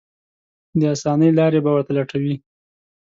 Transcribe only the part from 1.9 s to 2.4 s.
لټوي.